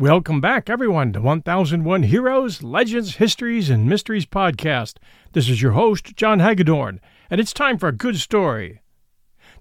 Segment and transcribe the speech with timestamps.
[0.00, 4.98] Welcome back, everyone, to 1001 Heroes, Legends, Histories, and Mysteries podcast.
[5.32, 8.80] This is your host, John Hagedorn, and it's time for a good story.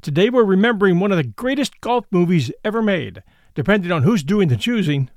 [0.04, 3.24] Today we're remembering one of the greatest golf movies ever made,
[3.56, 5.10] depending on who's doing the choosing.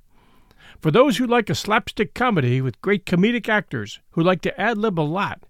[0.80, 4.78] For those who like a slapstick comedy with great comedic actors who like to ad
[4.78, 5.42] lib a lot,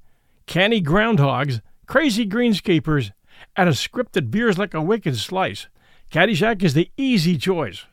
[0.47, 3.13] canny groundhogs, crazy greenskeepers,
[3.55, 5.69] and a script that veers like a wicked slice,
[6.11, 7.87] Caddyshack is the easy choice.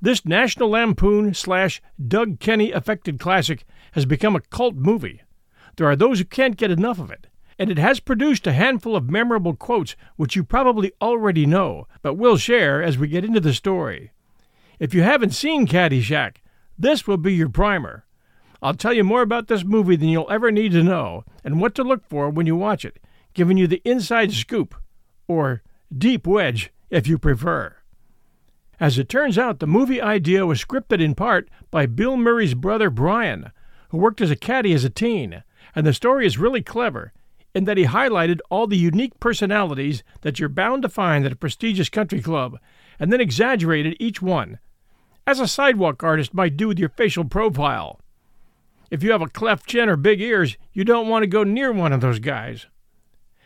[0.00, 5.22] This National Lampoon slash Doug Kenney affected classic has become a cult movie.
[5.76, 7.26] There are those who can't get enough of it,
[7.58, 12.14] and it has produced a handful of memorable quotes which you probably already know, but
[12.14, 14.12] we'll share as we get into the story.
[14.78, 16.36] If you haven't seen Caddyshack,
[16.78, 18.04] this will be your primer.
[18.62, 21.74] I'll tell you more about this movie than you'll ever need to know and what
[21.74, 23.00] to look for when you watch it,
[23.34, 24.76] giving you the inside scoop,
[25.26, 25.62] or
[25.96, 27.77] deep wedge if you prefer.
[28.80, 32.90] As it turns out, the movie idea was scripted in part by Bill Murray's brother
[32.90, 33.50] Brian,
[33.88, 35.42] who worked as a caddy as a teen,
[35.74, 37.12] and the story is really clever
[37.54, 41.36] in that he highlighted all the unique personalities that you're bound to find at a
[41.36, 42.58] prestigious country club,
[43.00, 44.58] and then exaggerated each one,
[45.26, 48.00] as a sidewalk artist might do with your facial profile.
[48.90, 51.72] If you have a cleft chin or big ears, you don't want to go near
[51.72, 52.66] one of those guys.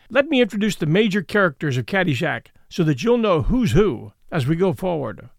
[0.09, 4.47] Let me introduce the major characters of Caddyshack so that you'll know who's who as
[4.47, 5.29] we go forward.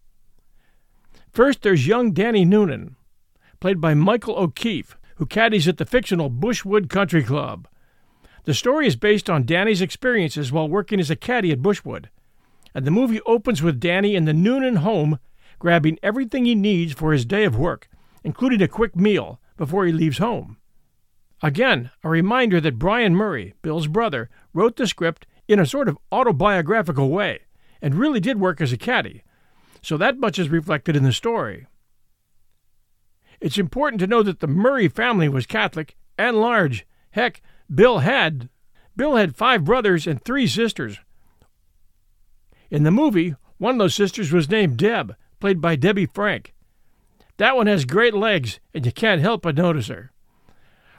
[1.29, 2.95] First, there's young Danny Noonan,
[3.59, 7.67] played by Michael O'Keefe, who caddies at the fictional Bushwood Country Club.
[8.45, 12.05] The story is based on Danny's experiences while working as a caddy at Bushwood,
[12.73, 15.19] and the movie opens with Danny in the Noonan home
[15.59, 17.89] grabbing everything he needs for his day of work,
[18.23, 20.57] including a quick meal, before he leaves home.
[21.41, 25.97] Again, a reminder that Brian Murray, Bill's brother, wrote the script in a sort of
[26.13, 27.44] autobiographical way
[27.85, 29.21] and really did work as a caddy,
[29.79, 31.67] so that much is reflected in the story.
[33.39, 36.87] It's important to know that the Murray family was Catholic and large.
[37.11, 38.49] Heck, Bill had
[38.95, 40.97] Bill had five brothers and three sisters.
[42.71, 46.55] In the movie, one of those sisters was named Deb, played by Debbie Frank.
[47.37, 50.11] That one has great legs, and you can't help but notice her.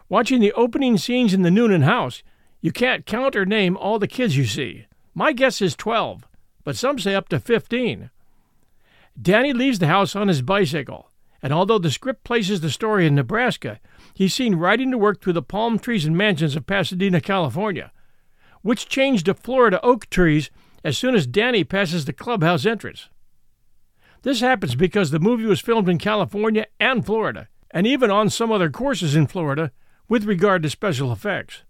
[0.09, 2.23] Watching the opening scenes in the Noonan house,
[2.61, 4.87] you can't count or name all the kids you see.
[5.17, 6.29] My guess is 12,
[6.67, 8.11] but some say up to 15.
[9.23, 13.15] Danny leaves the house on his bicycle, and although the script places the story in
[13.15, 13.79] Nebraska,
[14.15, 17.93] he's seen riding to work through the palm trees and mansions of Pasadena, California,
[18.63, 20.51] which change to Florida oak trees
[20.83, 23.11] as soon as Danny passes the clubhouse entrance.
[24.23, 28.51] This happens because the movie was filmed in California and Florida, and even on some
[28.51, 29.71] other courses in Florida
[30.09, 31.63] with regard to special effects.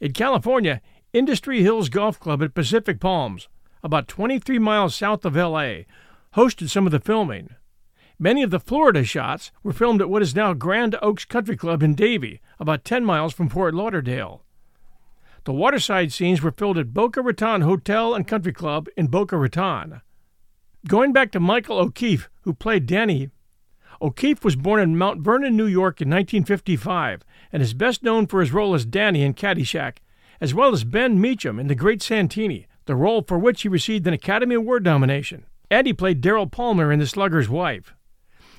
[0.00, 0.80] In California,
[1.12, 3.48] Industry Hills Golf Club at Pacific Palms
[3.86, 5.84] about 23 miles south of LA,
[6.34, 7.50] hosted some of the filming.
[8.18, 11.84] Many of the Florida shots were filmed at what is now Grand Oaks Country Club
[11.84, 14.42] in Davie, about 10 miles from Fort Lauderdale.
[15.44, 20.00] The waterside scenes were filmed at Boca Raton Hotel and Country Club in Boca Raton.
[20.88, 23.30] Going back to Michael O'Keefe, who played Danny,
[24.02, 27.22] O'Keefe was born in Mount Vernon, New York in 1955
[27.52, 29.98] and is best known for his role as Danny in Caddyshack,
[30.40, 34.06] as well as Ben Meacham in The Great Santini, the role for which he received
[34.06, 35.44] an Academy Award nomination.
[35.70, 37.94] Andy played Daryl Palmer in The Slugger's Wife.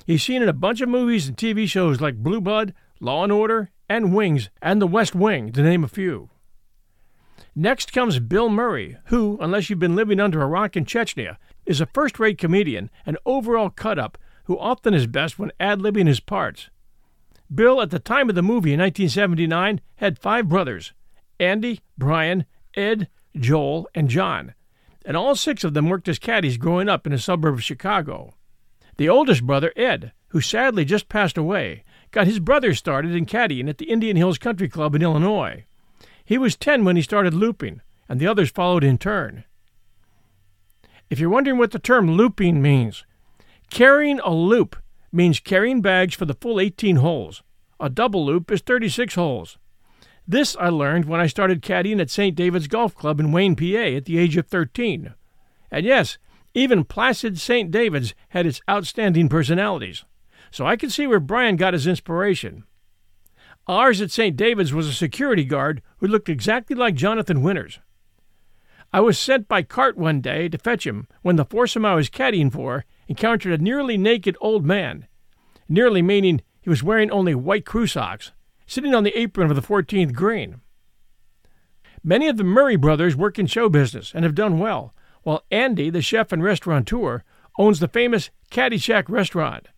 [0.06, 3.32] He's seen in a bunch of movies and TV shows like Blue Blood, Law and
[3.32, 6.30] Order, and Wings, and The West Wing, to name a few.
[7.54, 11.80] Next comes Bill Murray, who, unless you've been living under a rock in Chechnya, is
[11.80, 16.06] a first rate comedian and overall cut up who often is best when ad libbing
[16.06, 16.70] his parts.
[17.54, 20.92] Bill, at the time of the movie in 1979, had five brothers
[21.40, 22.44] Andy, Brian,
[22.76, 24.54] Ed, Joel, and John,
[25.04, 28.34] and all six of them worked as caddies growing up in a suburb of Chicago.
[28.96, 33.68] The oldest brother, Ed, who sadly just passed away, got his brother started in caddying
[33.68, 35.64] at the Indian Hills Country Club in Illinois.
[36.24, 39.44] He was 10 when he started looping, and the others followed in turn.
[41.10, 43.04] If you're wondering what the term looping means,
[43.70, 44.76] carrying a loop
[45.10, 47.42] means carrying bags for the full 18 holes.
[47.80, 49.58] A double loop is 36 holes.
[50.30, 52.36] This I learned when I started caddying at St.
[52.36, 55.14] David's Golf Club in Wayne, PA at the age of 13.
[55.70, 56.18] And yes,
[56.52, 57.70] even placid St.
[57.70, 60.04] David's had its outstanding personalities,
[60.50, 62.64] so I can see where Brian got his inspiration.
[63.66, 64.36] Ours at St.
[64.36, 67.80] David's was a security guard who looked exactly like Jonathan Winters.
[68.92, 72.10] I was sent by cart one day to fetch him when the foursome I was
[72.10, 75.06] caddying for encountered a nearly naked old man,
[75.70, 78.32] nearly meaning he was wearing only white crew socks,
[78.68, 80.60] sitting on the apron of the 14th green.
[82.04, 84.94] Many of the Murray brothers work in show business and have done well,
[85.24, 87.24] while Andy, the chef and restaurateur,
[87.58, 89.68] owns the famous Caddyshack restaurant.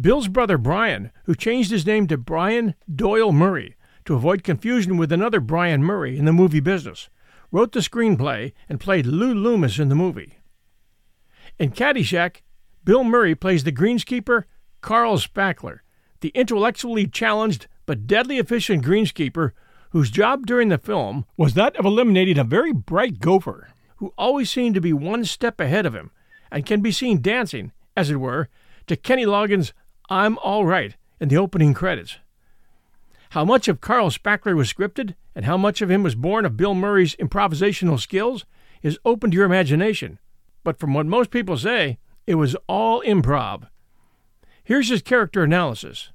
[0.00, 5.10] Bill's brother Brian, who changed his name to Brian Doyle Murray to avoid confusion with
[5.10, 7.08] another Brian Murray in the movie business,
[7.50, 10.38] wrote the screenplay and played Lou Loomis in the movie.
[11.58, 12.42] In Caddyshack,
[12.84, 14.44] Bill Murray plays the greenskeeper
[14.80, 15.78] Carl Spackler,
[16.20, 19.52] the intellectually challenged but deadly efficient greenskeeper
[19.90, 24.50] whose job during the film was that of eliminating a very bright gopher who always
[24.50, 26.10] seemed to be one step ahead of him
[26.50, 28.48] and can be seen dancing, as it were,
[28.86, 29.72] to Kenny Loggins'
[30.10, 32.18] I'm All Right in the opening credits.
[33.30, 36.56] How much of Carl Spackler was scripted and how much of him was born of
[36.56, 38.44] Bill Murray's improvisational skills
[38.82, 40.18] is open to your imagination,
[40.62, 43.68] but from what most people say, it was all improv.
[44.62, 46.10] Here's his character analysis.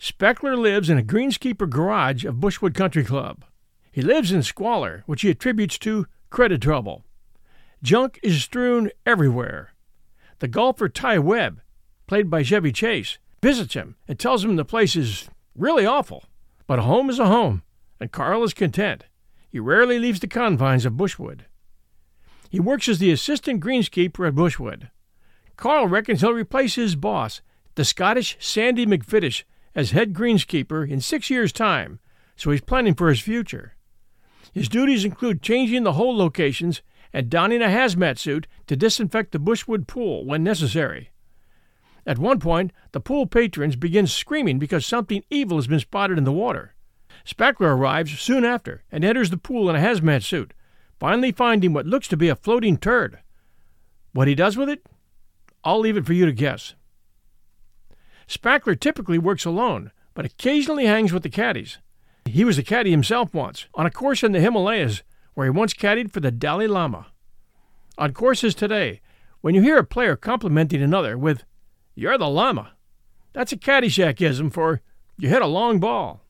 [0.00, 3.44] Spackler lives in a greenskeeper garage of Bushwood Country Club.
[3.90, 7.04] He lives in squalor, which he attributes to credit trouble.
[7.82, 9.72] Junk is strewn everywhere.
[10.40, 11.62] The golfer Ty Webb,
[12.06, 16.24] played by Chevy Chase, visits him and tells him the place is really awful.
[16.66, 17.62] But a home is a home,
[17.98, 19.04] and Carl is content.
[19.48, 21.46] He rarely leaves the confines of Bushwood.
[22.50, 24.90] He works as the assistant greenskeeper at Bushwood.
[25.56, 27.40] Carl reckons he'll replace his boss,
[27.76, 29.44] the Scottish Sandy McFiddish,
[29.76, 32.00] as head greenskeeper in six years' time,
[32.34, 33.76] so he's planning for his future.
[34.52, 36.82] His duties include changing the hole locations
[37.12, 41.10] and donning a hazmat suit to disinfect the Bushwood pool when necessary.
[42.06, 46.24] At one point, the pool patrons begin screaming because something evil has been spotted in
[46.24, 46.74] the water.
[47.26, 50.54] Spackler arrives soon after and enters the pool in a hazmat suit,
[50.98, 53.18] finally finding what looks to be a floating turd.
[54.12, 54.86] What he does with it?
[55.64, 56.75] I'll leave it for you to guess.
[58.28, 61.78] Spackler typically works alone, but occasionally hangs with the caddies.
[62.24, 65.02] He was a caddy himself once, on a course in the Himalayas,
[65.34, 67.06] where he once caddied for the Dalai Lama.
[67.98, 69.00] On courses today,
[69.40, 71.44] when you hear a player complimenting another with,
[71.94, 72.72] You're the Lama,
[73.32, 74.80] that's a Caddyshackism for,
[75.18, 76.22] You hit a long ball.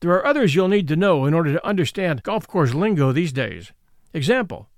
[0.00, 3.32] There are others you'll need to know in order to understand golf course lingo these
[3.32, 3.72] days.
[4.12, 4.68] Example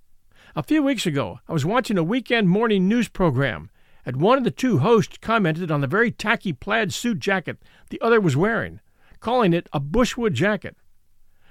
[0.56, 3.70] A few weeks ago, I was watching a weekend morning news program,
[4.04, 7.59] and one of the two hosts commented on the very tacky plaid suit jacket
[7.90, 8.80] the other was wearing
[9.23, 10.76] calling it a Bushwood jacket.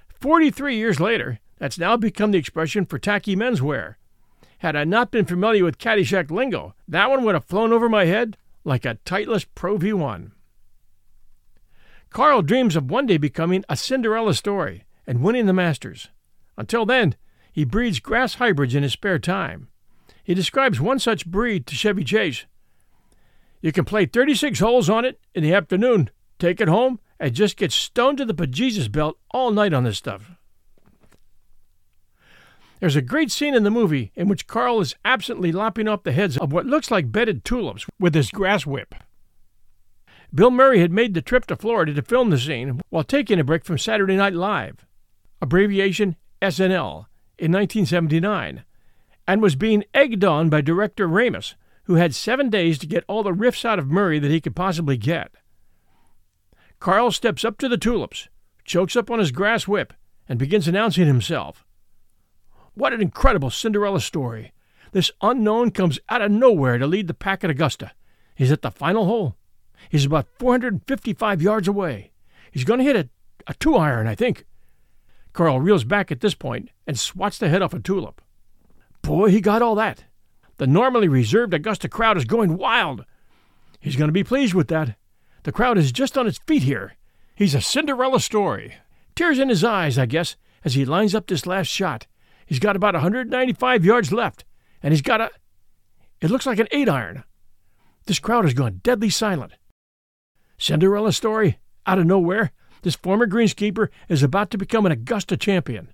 [0.08, 3.96] Forty three years later, that's now become the expression for tacky menswear.
[4.60, 8.06] Had I not been familiar with Caddyshack lingo, that one would have flown over my
[8.06, 10.32] head like a Titleist Pro V1.
[12.12, 16.10] Carl dreams of one day becoming a Cinderella story and winning the Masters.
[16.58, 17.16] Until then,
[17.52, 19.70] he breeds grass hybrids in his spare time.
[20.32, 22.46] He describes one such breed to Chevy Chase.
[23.60, 26.10] You can play 36 holes on it in the afternoon,
[26.40, 29.98] take it home, and just get stoned to the bejesus belt all night on this
[29.98, 30.32] stuff.
[32.80, 36.14] There's a great scene in the movie in which Carl is absently lopping off the
[36.14, 38.96] heads of what looks like bedded tulips with his grass whip.
[40.34, 43.44] Bill Murray had made the trip to Florida to film the scene while taking a
[43.44, 44.86] break from Saturday Night Live,
[45.42, 47.08] abbreviation SNL,
[47.38, 48.64] in 1979,
[49.28, 53.24] and was being egged on by director Ramis, who had seven days to get all
[53.24, 55.32] the riffs out of Murray that he could possibly get.
[56.80, 58.30] Carl steps up to the tulips,
[58.66, 59.94] chokes up on his grass whip,
[60.28, 61.66] and begins announcing himself.
[62.74, 64.54] What an incredible Cinderella story!
[64.92, 67.92] this unknown comes out of nowhere to lead the pack at Augusta.
[68.36, 69.38] He's at the final hole.
[69.90, 72.12] He's about 455 yards away.
[72.52, 73.10] He's going to hit a,
[73.48, 74.46] a two iron, I think.
[75.34, 78.22] Carl reels back at this point and swats the head off a tulip.
[79.02, 80.06] Boy, he got all that.
[80.58, 83.06] The normally reserved Augusta crowd is going wild.
[83.80, 84.96] He's going to be pleased with that.
[85.44, 86.94] The crowd is just on its feet here.
[87.34, 88.76] He's a Cinderella story.
[89.16, 92.06] Tears in his eyes, I guess, as he lines up this last shot.
[92.46, 94.46] He's got about 195 yards left,
[94.84, 95.32] and he's got a.
[96.20, 97.24] It looks like an eight iron.
[98.06, 99.54] This crowd has gone deadly silent.
[100.58, 101.58] Cinderella story?
[101.88, 102.52] Out of nowhere,
[102.84, 105.90] this former greenskeeper is about to become an Augusta champion.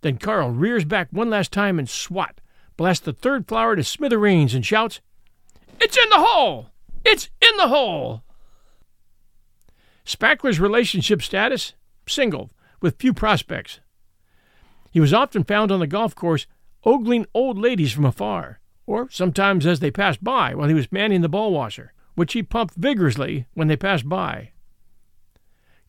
[0.00, 2.40] Then Carl rears back one last time and swat,
[2.76, 5.00] blasts the third flower to smithereens and shouts,
[5.80, 6.70] It's in the hole!
[7.04, 8.22] It's in the hole!
[10.04, 11.74] Spackler's relationship status?
[12.06, 12.50] Single,
[12.80, 13.80] with few prospects.
[14.90, 16.46] He was often found on the golf course
[16.84, 21.20] ogling old ladies from afar, or sometimes as they passed by while he was manning
[21.20, 24.52] the ball washer, which he pumped vigorously when they passed by.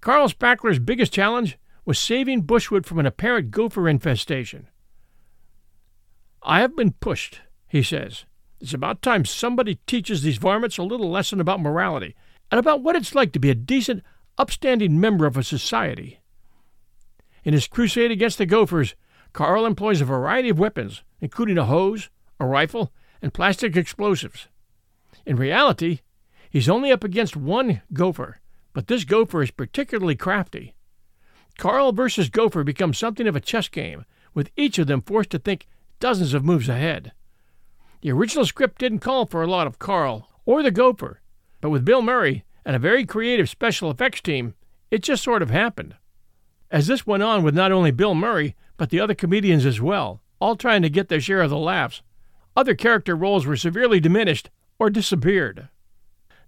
[0.01, 4.67] Carl Spackler's biggest challenge was saving Bushwood from an apparent gopher infestation.
[6.41, 8.25] I have been pushed, he says.
[8.61, 12.15] It's about time somebody teaches these varmints a little lesson about morality
[12.51, 14.03] and about what it's like to be a decent,
[14.37, 16.19] upstanding member of a society.
[17.43, 18.95] In his crusade against the gophers,
[19.33, 22.09] Carl employs a variety of weapons, including a hose,
[22.39, 24.47] a rifle, and plastic explosives.
[25.25, 25.99] In reality,
[26.49, 28.39] he's only up against one gopher,
[28.73, 30.73] but this gopher is particularly crafty.
[31.59, 35.39] Carl versus Gopher becomes something of a chess game, with each of them forced to
[35.39, 35.67] think
[35.99, 37.11] dozens of moves ahead.
[38.01, 41.19] The original script didn't call for a lot of Carl or the Gopher,
[41.59, 44.55] but with Bill Murray and a very creative special effects team,
[44.89, 45.95] it just sort of happened.
[46.71, 50.21] As this went on with not only Bill Murray, but the other comedians as well,
[50.39, 52.01] all trying to get their share of the laughs,
[52.55, 54.49] other character roles were severely diminished
[54.79, 55.67] or disappeared.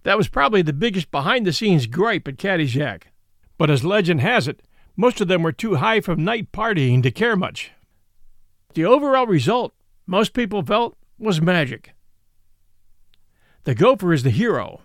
[0.04, 3.02] That was probably the biggest behind the scenes gripe at Caddyshack.
[3.58, 4.62] But as legend has it,
[4.96, 7.72] most of them were too high from night partying to care much.
[8.74, 9.74] The overall result,
[10.06, 11.94] most people felt, was magic.
[13.64, 14.82] The gopher is the hero.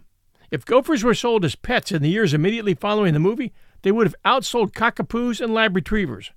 [0.51, 4.07] If gophers were sold as pets in the years immediately following the movie, they would
[4.07, 6.31] have outsold cockapoos and lab retrievers.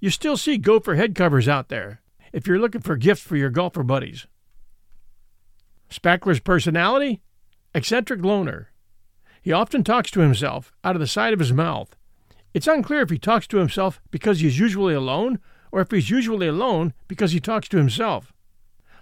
[0.00, 3.50] You still see gopher head covers out there if you're looking for gifts for your
[3.50, 4.26] golfer buddies.
[5.90, 7.20] Spackler's personality?
[7.74, 8.70] Eccentric loner.
[9.42, 11.96] He often talks to himself out of the side of his mouth
[12.54, 15.38] it's unclear if he talks to himself because he's usually alone
[15.70, 18.32] or if he's usually alone because he talks to himself.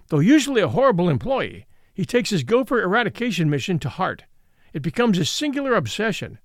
[0.08, 4.24] Though usually a horrible employee, he takes his gopher eradication mission to heart.
[4.72, 6.38] It becomes his singular obsession.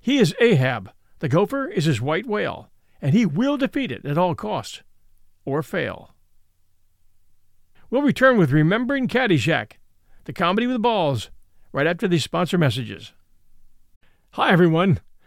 [0.00, 2.70] He is Ahab, the gopher is his white whale,
[3.02, 4.82] and he will defeat it at all costs,
[5.44, 6.14] or fail.
[7.90, 9.72] We'll return with Remembering Caddyshack,
[10.24, 11.30] the comedy with balls,
[11.72, 13.12] right after these sponsor messages.
[14.32, 15.00] Hi, everyone.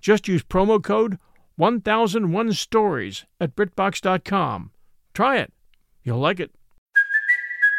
[0.00, 1.18] just use promo code
[1.56, 4.70] 1001 Stories at BritBox.com.
[5.12, 5.52] Try it.
[6.02, 6.52] You'll like it.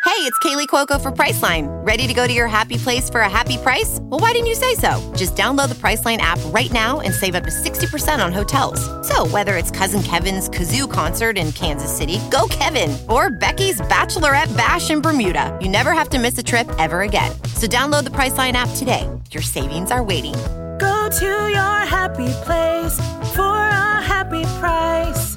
[0.06, 1.68] Hey, it's Kaley Cuoco for Priceline.
[1.86, 4.00] Ready to go to your happy place for a happy price?
[4.02, 5.00] Well, why didn't you say so?
[5.16, 8.82] Just download the Priceline app right now and save up to 60% on hotels.
[9.08, 14.56] So, whether it's Cousin Kevin's Kazoo concert in Kansas City, go Kevin, or Becky's Bachelorette
[14.58, 17.32] Bash in Bermuda, you never have to miss a trip ever again.
[17.56, 19.08] So, download the Priceline app today.
[19.32, 20.36] Your savings are waiting
[20.80, 22.98] Go to your happy place
[23.36, 25.36] for a happy price.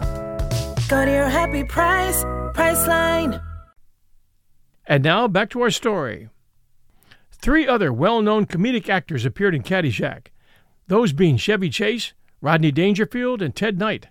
[0.88, 2.22] Go to your happy price,
[2.54, 3.42] Priceline.
[4.87, 6.28] And now back to our story.
[7.30, 10.28] Three other well known comedic actors appeared in Caddyshack,
[10.87, 14.08] those being Chevy Chase, Rodney Dangerfield, and Ted Knight.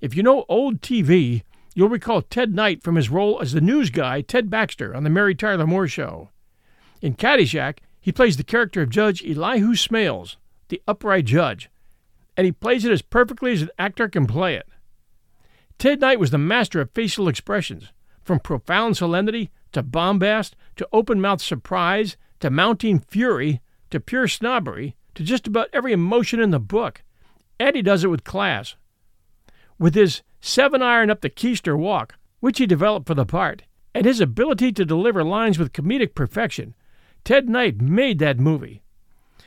[0.00, 1.42] If you know old TV,
[1.76, 5.10] You'll recall Ted Knight from his role as the news guy Ted Baxter on The
[5.10, 6.30] Mary Tyler Moore Show.
[7.02, 10.36] In Caddyshack, he plays the character of Judge Elihu Smails,
[10.68, 11.70] the upright judge,
[12.36, 14.68] and he plays it as perfectly as an actor can play it.
[15.78, 17.92] Ted Knight was the master of facial expressions,
[18.22, 24.96] from profound solemnity to bombast to open mouthed surprise to mounting fury to pure snobbery
[25.14, 27.02] to just about every emotion in the book.
[27.58, 28.74] And he does it with class.
[29.78, 33.62] With his seven iron up the keister walk, which he developed for the part,
[33.94, 36.74] and his ability to deliver lines with comedic perfection,
[37.24, 38.82] Ted Knight made that movie.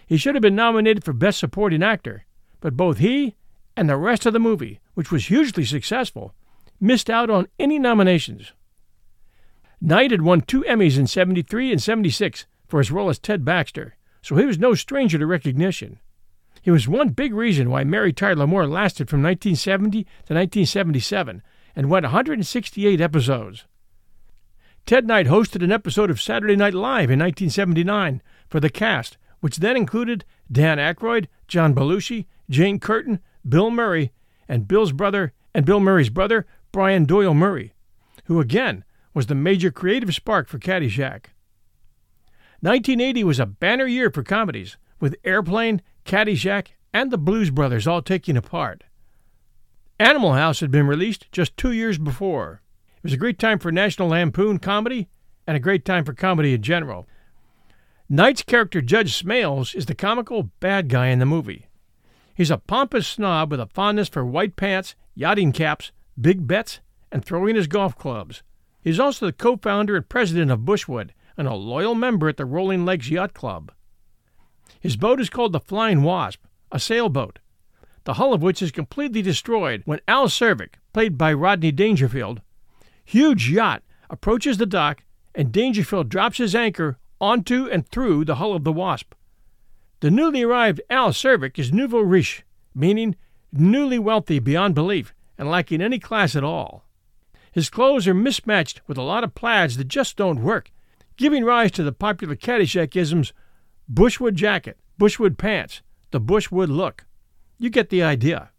[0.09, 2.25] He should have been nominated for Best Supporting Actor,
[2.61, 3.35] but both he
[3.77, 6.33] and the rest of the movie, which was hugely successful,
[6.79, 8.53] missed out on any nominations.
[9.79, 13.97] Knight had won two Emmys in 73 and 76 for his role as Ted Baxter,
[14.23, 15.99] so he was no stranger to recognition.
[16.63, 21.43] He was one big reason why Mary Tyler Moore lasted from 1970 to 1977
[21.75, 23.65] and went 168 episodes.
[24.87, 29.57] Ted Knight hosted an episode of Saturday Night Live in 1979 for the cast, which
[29.57, 34.11] then included Dan Aykroyd, John Belushi, Jane Curtin, Bill Murray,
[34.47, 37.73] and Bill's brother and Bill Murray's brother, Brian Doyle Murray,
[38.25, 41.27] who again was the major creative spark for Caddyshack.
[42.61, 48.01] 1980 was a banner year for comedies, with Airplane, Caddyshack, and The Blues Brothers all
[48.01, 48.83] taking a part.
[49.99, 52.61] Animal House had been released just two years before.
[52.97, 55.07] It was a great time for National Lampoon comedy
[55.47, 57.07] and a great time for comedy in general.
[58.11, 61.67] Knight's character, Judge Smails, is the comical bad guy in the movie.
[62.33, 66.79] He's a pompous snob with a fondness for white pants, yachting caps, big bets,
[67.11, 68.41] and throwing his golf clubs.
[68.81, 72.45] He's also the co founder and president of Bushwood and a loyal member at the
[72.45, 73.71] Rolling Legs Yacht Club.
[74.79, 77.37] His boat is called the Flying Wasp, a sailboat,
[78.05, 82.41] the hull of which is completely destroyed when Al Czervik, played by Rodney Dangerfield,
[83.05, 85.03] huge yacht approaches the dock
[85.35, 89.13] and Dangerfield drops his anchor onto and through the hull of the Wasp.
[89.99, 93.15] The newly arrived Al Czervik is nouveau riche, meaning
[93.51, 96.85] newly wealthy beyond belief and lacking any class at all.
[97.51, 100.71] His clothes are mismatched with a lot of plaids that just don't work
[101.19, 103.33] giving rise to the popular Caddyshack
[103.93, 107.05] Bushwood jacket, Bushwood pants, the Bushwood look.
[107.57, 108.51] You get the idea.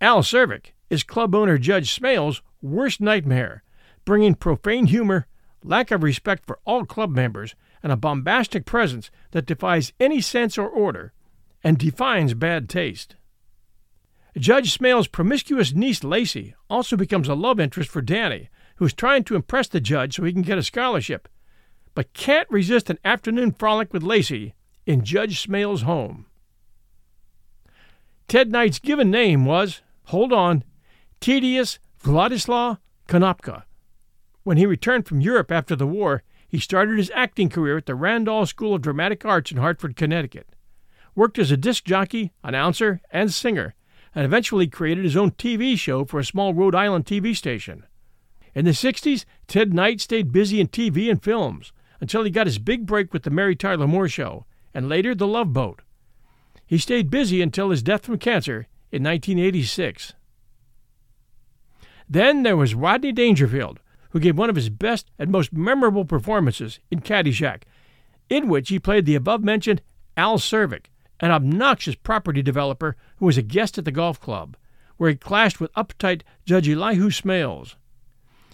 [0.00, 3.62] Al Czervik is club owner Judge Smails' worst nightmare,
[4.04, 5.28] bringing profane humor,
[5.64, 10.56] lack of respect for all club members, and a bombastic presence that defies any sense
[10.56, 11.12] or order
[11.64, 13.16] and defines bad taste.
[14.36, 19.24] Judge Smails' promiscuous niece Lacey also becomes a love interest for Danny, who is trying
[19.24, 21.28] to impress the judge so he can get a scholarship
[21.94, 26.26] but can't resist an afternoon frolic with Lacey in Judge Smails' home.
[28.28, 30.64] Ted Knight's given name was, hold on,
[31.20, 33.64] Tedious Vladislav Konopka.
[34.44, 37.94] When he returned from Europe after the war, he started his acting career at the
[37.94, 40.54] Randall School of Dramatic Arts in Hartford, Connecticut,
[41.14, 43.74] worked as a disc jockey, announcer, and singer,
[44.14, 47.86] and eventually created his own TV show for a small Rhode Island TV station.
[48.54, 52.58] In the 60s, Ted Knight stayed busy in TV and films, until he got his
[52.58, 55.80] big break with the Mary Tyler Moore Show, and later The Love Boat.
[56.66, 60.12] He stayed busy until his death from cancer in 1986.
[62.08, 63.80] Then there was Rodney Dangerfield,
[64.14, 67.64] who gave one of his best and most memorable performances in Caddyshack,
[68.30, 69.82] in which he played the above mentioned
[70.16, 70.86] Al Czervik,
[71.18, 74.56] an obnoxious property developer who was a guest at the golf club,
[74.98, 77.74] where he clashed with uptight Judge Elihu Smails.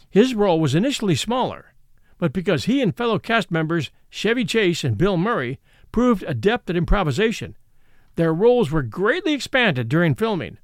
[0.09, 1.75] His role was initially smaller,
[2.17, 5.61] but because he and fellow cast members Chevy Chase and Bill Murray
[5.93, 7.55] proved adept at improvisation,
[8.17, 10.57] their roles were greatly expanded during filming.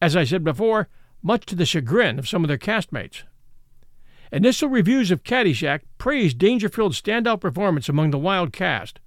[0.00, 0.86] As I said before,
[1.20, 3.24] much to the chagrin of some of their castmates.
[4.30, 9.00] Initial reviews of Caddyshack praised Dangerfield's standout performance among the wild cast.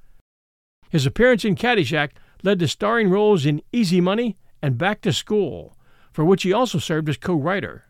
[0.89, 2.11] His appearance in Caddyshack
[2.43, 5.77] led to starring roles in Easy Money and Back to School,
[6.11, 7.85] for which he also served as co writer.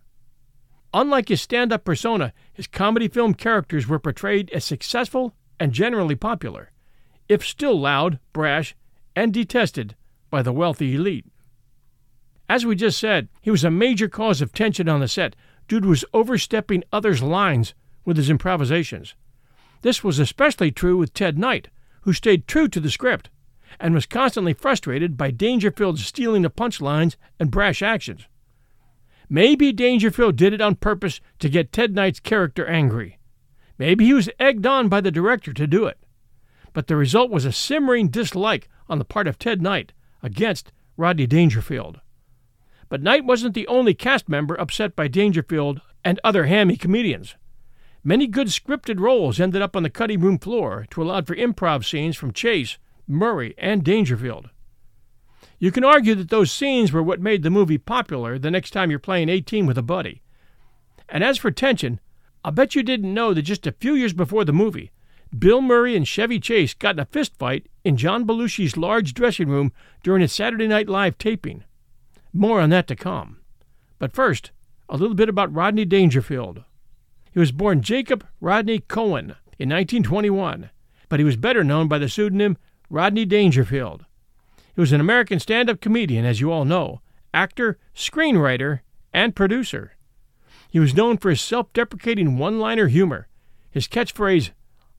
[0.94, 6.16] Unlike his stand up persona, his comedy film characters were portrayed as successful and generally
[6.16, 6.72] popular,
[7.30, 8.76] if still loud, brash,
[9.16, 9.96] and detested
[10.30, 11.26] by the wealthy elite.
[12.50, 15.36] As we just said, he was a major cause of tension on the set
[15.80, 19.16] due was overstepping others' lines with his improvisations.
[19.84, 21.70] This was especially true with Ted Knight,
[22.02, 23.30] who stayed true to the script
[23.80, 28.28] and was constantly frustrated by Dangerfield's stealing of punchlines and brash actions.
[29.30, 33.18] Maybe Dangerfield did it on purpose to get Ted Knight's character angry.
[33.78, 35.98] Maybe he was egged on by the director to do it.
[36.74, 41.28] But the result was a simmering dislike on the part of Ted Knight against Rodney
[41.28, 42.02] Dangerfield.
[42.92, 47.36] But Knight wasn't the only cast member upset by Dangerfield and other hammy comedians.
[48.04, 51.86] Many good scripted roles ended up on the cutting room floor to allow for improv
[51.86, 52.78] scenes from Chase,
[53.08, 54.50] Murray, and Dangerfield.
[55.58, 58.90] You can argue that those scenes were what made the movie popular the next time
[58.90, 60.22] you're playing 18 with a buddy.
[61.08, 62.02] And as for tension,
[62.44, 64.92] I'll bet you didn't know that just a few years before the movie,
[65.40, 69.72] Bill Murray and Chevy Chase got in a fistfight in John Belushi's large dressing room
[70.04, 71.64] during a Saturday Night Live taping.
[72.34, 73.38] More on that to come.
[74.00, 74.52] But first,
[74.90, 76.64] a little bit about Rodney Dangerfield.
[77.32, 80.70] He was born Jacob Rodney Cohen in 1921,
[81.08, 82.58] but he was better known by the pseudonym
[82.90, 84.06] Rodney Dangerfield.
[84.76, 87.02] He was an American stand up comedian, as you all know,
[87.34, 88.82] actor, screenwriter,
[89.14, 89.94] and producer.
[90.70, 93.28] He was known for his self deprecating one liner humor,
[93.70, 94.52] his catchphrase,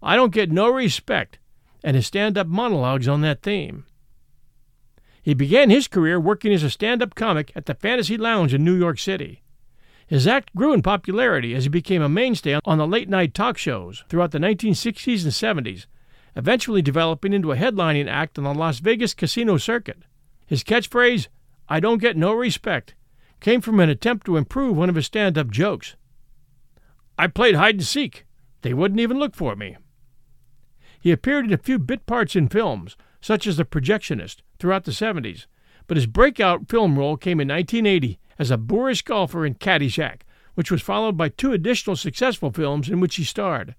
[0.03, 1.39] I don't get no respect,
[1.85, 3.87] and his stand up monologues on that theme.
[5.23, 8.65] He began his career working as a stand up comic at the Fantasy Lounge in
[8.65, 9.43] New York City.
[10.05, 13.57] His act grew in popularity as he became a mainstay on the late night talk
[13.57, 15.87] shows throughout the 1960s and 70s,
[16.35, 20.03] eventually developing into a headlining act on the Las Vegas casino circuit.
[20.45, 21.29] His catchphrase,
[21.69, 22.95] I don't get no respect,
[23.41, 25.95] came from an attempt to improve one of his stand up jokes.
[27.17, 28.27] I played hide and seek.
[28.63, 29.77] They wouldn't even look for me.
[31.01, 34.93] He appeared in a few bit parts in films, such as The Projectionist, throughout the
[34.93, 35.47] 70s,
[35.89, 40.21] but his breakout film role came in 1980 as a boorish golfer in Caddyshack,
[40.55, 43.75] which was followed by two additional successful films in which he starred.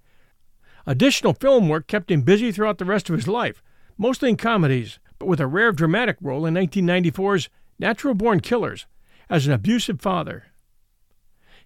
[0.86, 3.64] Additional film work kept him busy throughout the rest of his life,
[3.98, 7.48] mostly in comedies, but with a rare dramatic role in 1994's
[7.80, 8.86] Natural Born Killers
[9.30, 10.48] as an abusive father.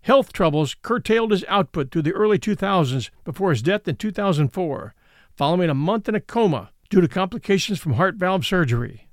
[0.02, 4.94] Health troubles curtailed his output through the early 2000s before his death in 2004,
[5.36, 9.07] following a month in a coma due to complications from heart valve surgery.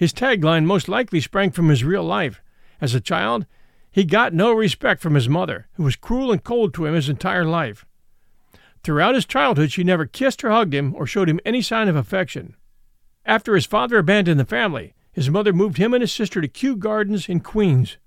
[0.00, 2.40] His tagline most likely sprang from his real life.
[2.80, 3.44] As a child,
[3.90, 7.10] he got no respect from his mother, who was cruel and cold to him his
[7.10, 7.84] entire life.
[8.82, 11.96] Throughout his childhood, she never kissed or hugged him or showed him any sign of
[11.96, 12.56] affection.
[13.26, 16.76] After his father abandoned the family, his mother moved him and his sister to Kew
[16.76, 17.98] Gardens in Queens.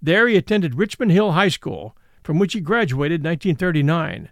[0.00, 4.30] There he attended Richmond Hill High School, from which he graduated in 1939.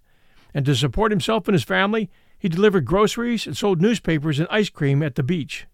[0.55, 4.71] And to support himself and his family, he delivered groceries and sold newspapers and ice
[4.71, 5.67] cream at the beach.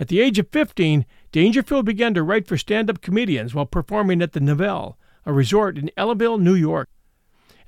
[0.00, 4.22] At the age of 15, Dangerfield began to write for stand up comedians while performing
[4.22, 6.88] at the Nevele, a resort in Ellenville, New York.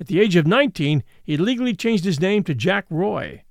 [0.00, 3.42] At the age of 19, he legally changed his name to Jack Roy.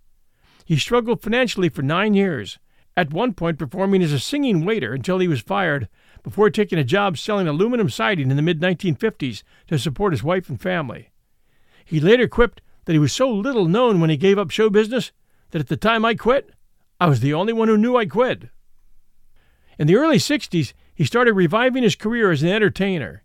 [0.65, 2.57] He struggled financially for nine years,
[2.97, 5.87] at one point performing as a singing waiter until he was fired
[6.23, 10.49] before taking a job selling aluminum siding in the mid 1950s to support his wife
[10.49, 11.11] and family.
[11.85, 15.11] He later quipped that he was so little known when he gave up show business
[15.51, 16.49] that at the time I quit,
[16.99, 18.49] I was the only one who knew I quit.
[19.81, 23.23] In the early 60s, he started reviving his career as an entertainer.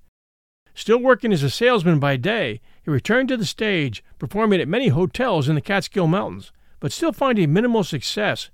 [0.72, 4.88] Still working as a salesman by day, he returned to the stage, performing at many
[4.88, 8.48] hotels in the Catskill Mountains, but still finding minimal success.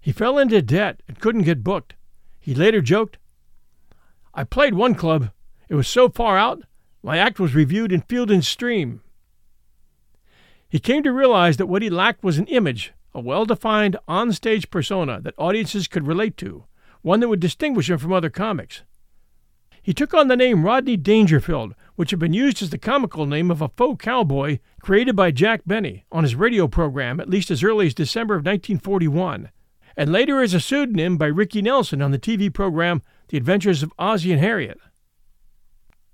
[0.00, 1.96] He fell into debt and couldn't get booked.
[2.38, 3.18] He later joked,
[4.32, 5.32] I played one club.
[5.68, 6.62] It was so far out,
[7.02, 9.00] my act was reviewed in Field and Stream.
[10.68, 14.70] He came to realize that what he lacked was an image, a well defined on-stage
[14.70, 16.66] persona that audiences could relate to,
[17.02, 18.82] one that would distinguish him from other comics.
[19.82, 23.50] He took on the name Rodney Dangerfield, which had been used as the comical name
[23.50, 27.64] of a faux cowboy created by Jack Benny on his radio program at least as
[27.64, 29.50] early as December of 1941,
[29.96, 33.92] and later as a pseudonym by Ricky Nelson on the TV program The Adventures of
[33.98, 34.78] Ozzie and Harriet.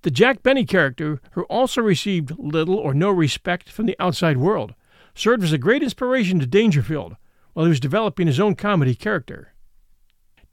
[0.02, 4.74] The Jack Benny character, who also received little or no respect from the outside world,
[5.16, 7.16] served as a great inspiration to Dangerfield
[7.54, 9.54] while he was developing his own comedy character.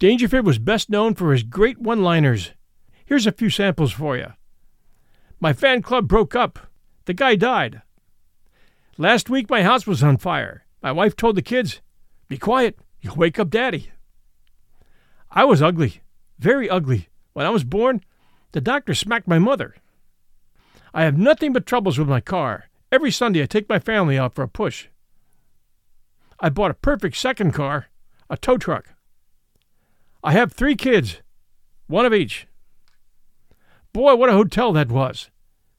[0.03, 2.51] Dangerfield was best known for his great one liners.
[3.05, 4.33] Here's a few samples for you.
[5.39, 6.59] My fan club broke up.
[7.05, 7.81] The guy died.
[8.97, 10.65] Last week my house was on fire.
[10.81, 11.79] My wife told the kids,
[12.27, 13.93] Be quiet, you'll wake up daddy.
[15.31, 16.01] I was ugly,
[16.37, 17.07] very ugly.
[17.31, 18.01] When I was born,
[18.51, 19.73] the doctor smacked my mother.
[20.93, 22.65] I have nothing but troubles with my car.
[22.91, 24.87] Every Sunday I take my family out for a push.
[26.41, 27.87] I bought a perfect second car,
[28.29, 28.89] a tow truck.
[30.23, 31.21] I have three kids,
[31.88, 32.47] one of each.
[33.91, 35.29] Boy, what a hotel that was!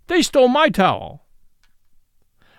[0.07, 1.25] They stole my towel.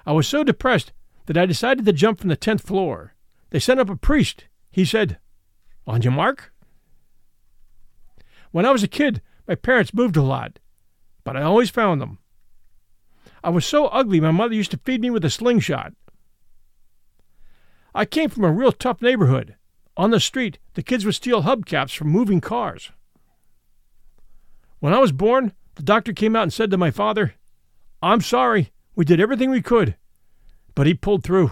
[0.04, 0.93] I was so depressed
[1.28, 3.13] that I decided to jump from the tenth floor.
[3.52, 4.45] They sent up a priest.
[4.71, 5.19] He said,
[5.86, 6.52] On your mark?
[8.52, 10.58] When I was a kid, my parents moved a lot,
[11.24, 12.17] but I always found them.
[13.43, 15.93] I was so ugly my mother used to feed me with a slingshot.
[17.93, 19.56] I came from a real tough neighborhood.
[19.98, 22.92] On the street, the kids would steal hubcaps from moving cars.
[24.80, 27.36] When I was born, the doctor came out and said to my father,
[28.02, 29.96] I'm sorry, we did everything we could.
[30.74, 31.52] But he pulled through.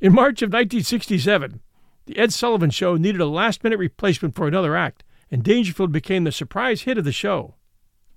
[0.00, 1.60] In March of 1967,
[2.06, 6.24] The Ed Sullivan Show needed a last minute replacement for another act, and Dangerfield became
[6.24, 7.54] the surprise hit of the show.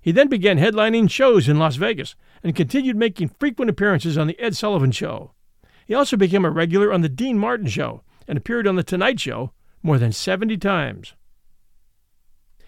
[0.00, 4.38] He then began headlining shows in Las Vegas and continued making frequent appearances on The
[4.38, 5.32] Ed Sullivan Show.
[5.92, 9.20] He also became a regular on The Dean Martin Show and appeared on The Tonight
[9.20, 9.52] Show
[9.82, 11.12] more than 70 times.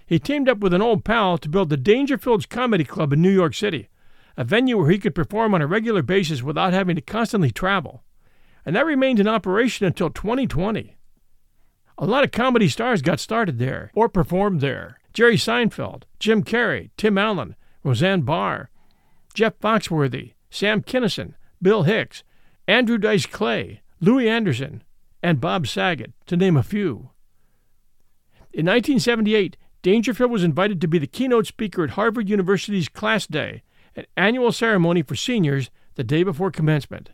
[0.04, 3.30] He teamed up with an old pal to build the Dangerfields Comedy Club in New
[3.30, 3.88] York City,
[4.36, 8.04] a venue where he could perform on a regular basis without having to constantly travel.
[8.66, 10.98] And that remained in operation until 2020.
[11.96, 14.98] A lot of comedy stars got started there or performed there.
[15.14, 18.68] Jerry Seinfeld, Jim Carrey, Tim Allen, Roseanne Barr,
[19.32, 21.32] Jeff Foxworthy, Sam Kinison,
[21.62, 22.22] Bill Hicks,
[22.66, 24.82] Andrew Dice Clay, Louie Anderson,
[25.22, 27.10] and Bob Saget, to name a few.
[28.52, 33.62] In 1978, Dangerfield was invited to be the keynote speaker at Harvard University's Class Day,
[33.96, 37.10] an annual ceremony for seniors the day before commencement.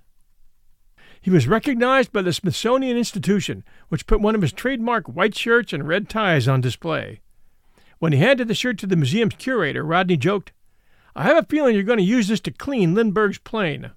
[1.21, 5.73] He was recognized by the Smithsonian Institution, which put one of his trademark white shirts
[5.73, 7.21] and red ties on display.
[7.99, 10.53] When he handed the shirt to the museum's curator, Rodney joked,
[11.17, 13.91] I have a feeling you're going to use this to clean Lindbergh's plane.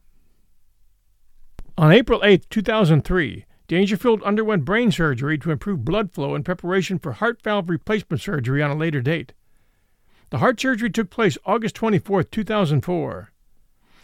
[1.75, 7.13] On April 8, 2003, Dangerfield underwent brain surgery to improve blood flow in preparation for
[7.13, 9.33] heart valve replacement surgery on a later date.
[10.29, 13.31] The heart surgery took place August 24, 2004.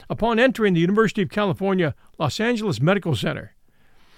[0.10, 3.54] Upon entering the University of California, Los Angeles Medical Center,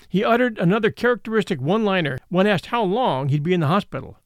[0.08, 4.18] he uttered another characteristic one liner when asked how long he'd be in the hospital.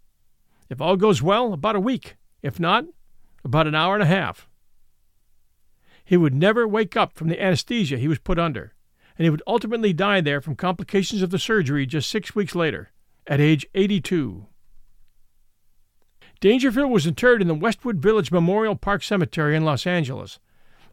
[0.69, 2.15] If all goes well, about a week.
[2.43, 2.85] If not,
[3.43, 4.47] about an hour and a half.
[6.03, 8.74] He would never wake up from the anesthesia he was put under
[9.17, 12.91] and he would ultimately die there from complications of the surgery just six weeks later,
[13.27, 14.45] at age 82.
[16.41, 20.39] Dangerfield was interred in the Westwood Village Memorial Park Cemetery in Los Angeles.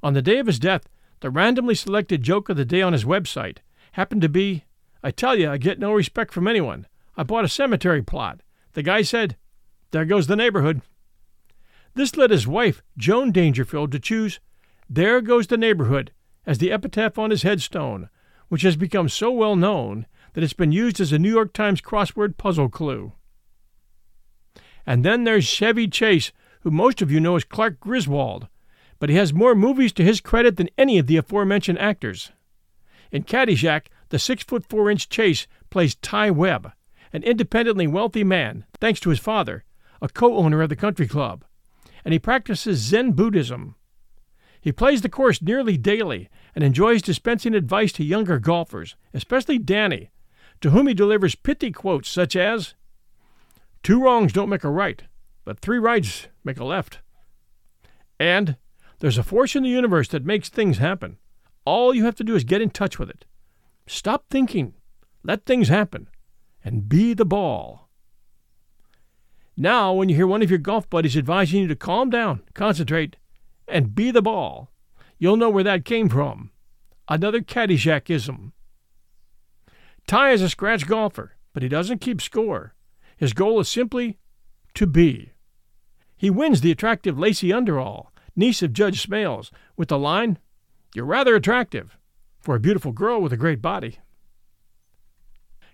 [0.03, 0.89] On the day of his death,
[1.21, 3.59] the randomly selected joke of the day on his website
[3.93, 4.65] happened to be
[5.03, 6.87] I tell you, I get no respect from anyone.
[7.17, 8.41] I bought a cemetery plot.
[8.75, 9.37] The guy said,
[9.91, 10.81] There goes the neighborhood.
[11.95, 14.41] This led his wife, Joan Dangerfield, to choose
[14.89, 16.13] There Goes the Neighborhood
[16.47, 18.09] as the epitaph on his headstone,
[18.53, 21.81] which has become so well known that it's been used as a New York Times
[21.81, 23.13] crossword puzzle clue.
[24.85, 28.49] And then there's Chevy Chase, who most of you know as Clark Griswold,
[28.99, 32.31] but he has more movies to his credit than any of the aforementioned actors.
[33.11, 36.73] In Caddyshack, the six foot four inch Chase plays Ty Webb,
[37.11, 39.65] an independently wealthy man, thanks to his father,
[40.03, 41.47] a co owner of the country club,
[42.05, 43.77] and he practices Zen Buddhism.
[44.63, 50.11] He plays the course nearly daily and enjoys dispensing advice to younger golfers, especially Danny,
[50.61, 52.75] to whom he delivers pithy quotes such as
[53.83, 55.03] Two wrongs don't make a right,
[55.45, 57.01] but three rights make a left.
[58.21, 58.57] And
[59.01, 61.19] there's a force in the universe that makes things happen.
[61.65, 63.25] All you have to do is get in touch with it.
[63.89, 64.75] Stop thinking,
[65.25, 66.09] let things happen,
[66.65, 67.89] and be the ball.
[69.57, 73.17] Now, when you hear one of your golf buddies advising you to calm down, concentrate,
[73.69, 74.71] and be the ball.
[75.19, 76.51] You'll know where that came from.
[77.09, 78.53] Another Caddyshackism.
[80.07, 82.75] Ty is a scratch golfer, but he doesn't keep score.
[83.17, 84.19] His goal is simply
[84.75, 85.33] to be.
[86.17, 90.39] He wins the attractive Lacey Underall, niece of Judge Smails, with the line,
[90.95, 91.97] You're rather attractive
[92.41, 93.99] for a beautiful girl with a great body.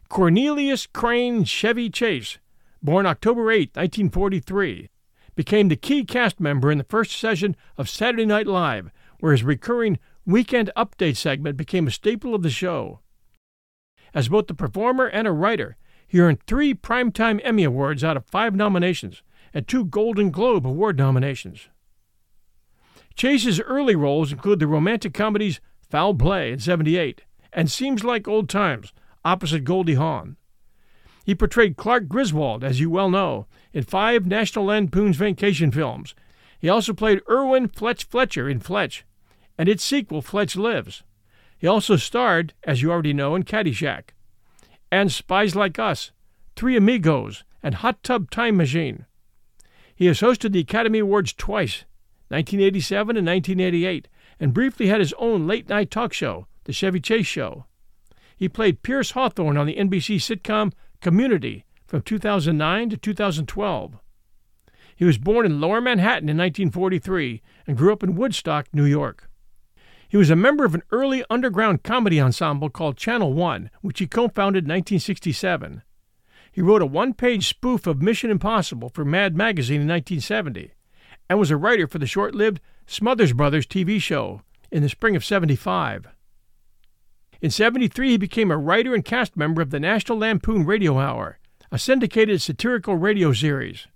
[0.08, 2.38] Cornelius Crane Chevy Chase,
[2.82, 4.88] born October 8, 1943,
[5.38, 9.44] became the key cast member in the first session of Saturday Night Live, where his
[9.44, 12.98] recurring weekend update segment became a staple of the show.
[14.12, 15.76] As both a performer and a writer,
[16.08, 19.22] he earned three Primetime Emmy Awards out of five nominations
[19.54, 21.68] and two Golden Globe Award nominations.
[23.14, 27.22] Chase's early roles include the romantic comedies Foul Play in 78
[27.52, 28.92] and Seems Like Old Times
[29.24, 30.36] opposite Goldie Hawn.
[31.24, 36.14] He portrayed Clark Griswold, as you well know, in five National Lampoon's Vacation films.
[36.58, 39.04] He also played Irwin Fletch Fletcher in Fletch,
[39.56, 41.02] and its sequel, Fletch Lives.
[41.58, 44.10] He also starred, as you already know, in Caddyshack,
[44.90, 46.12] and Spies Like Us,
[46.56, 49.06] Three Amigos, and Hot Tub Time Machine.
[49.94, 51.84] He has hosted the Academy Awards twice,
[52.28, 57.26] 1987 and 1988, and briefly had his own late night talk show, The Chevy Chase
[57.26, 57.66] Show.
[58.36, 63.98] He played Pierce Hawthorne on the NBC sitcom Community from 2009 to 2012.
[64.94, 69.28] He was born in Lower Manhattan in 1943 and grew up in Woodstock, New York.
[70.06, 74.06] He was a member of an early underground comedy ensemble called Channel One, which he
[74.06, 75.82] co founded in 1967.
[76.52, 80.72] He wrote a one page spoof of Mission Impossible for Mad Magazine in 1970
[81.28, 85.14] and was a writer for the short lived Smothers Brothers TV show in the spring
[85.16, 86.08] of 75.
[87.40, 91.38] In 73, he became a writer and cast member of the National Lampoon Radio Hour,
[91.70, 93.86] a syndicated satirical radio series.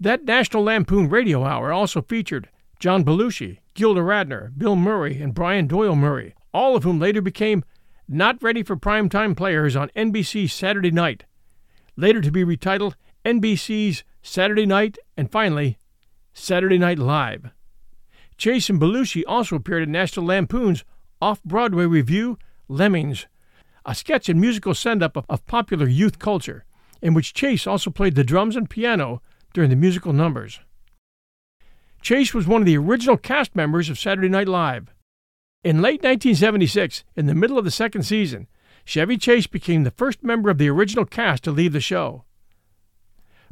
[0.00, 2.48] That National Lampoon Radio Hour also featured
[2.78, 7.64] John Belushi, Gilda Radner, Bill Murray, and Brian Doyle Murray, all of whom later became
[8.08, 11.24] not ready for primetime players on NBC's Saturday Night,
[11.96, 15.78] later to be retitled NBC's Saturday Night, and finally,
[16.32, 17.50] Saturday Night Live.
[18.44, 20.84] And Belushi also appeared in National Lampoon's
[21.20, 23.26] off Broadway review, Lemmings,
[23.86, 26.64] a sketch and musical send up of, of popular youth culture,
[27.00, 29.22] in which Chase also played the drums and piano
[29.54, 30.60] during the musical numbers.
[32.02, 34.92] Chase was one of the original cast members of Saturday Night Live.
[35.64, 38.48] In late 1976, in the middle of the second season,
[38.84, 42.24] Chevy Chase became the first member of the original cast to leave the show.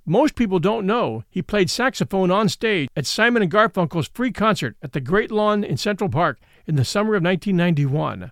[0.07, 4.77] Most people don't know he played saxophone on stage at Simon and Garfunkel's free concert
[4.83, 8.31] at the Great Lawn in Central Park in the summer of 1991.